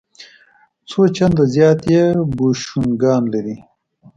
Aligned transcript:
څو 0.89 1.01
چنده 1.15 1.43
زیات 1.55 1.79
یې 1.93 2.05
بوشونګان 2.35 3.23
لري. 3.33 3.57